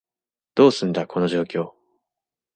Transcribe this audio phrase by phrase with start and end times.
[0.55, 1.75] どうすんだ、この状況？